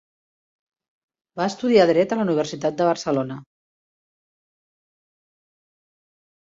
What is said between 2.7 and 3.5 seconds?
de Barcelona.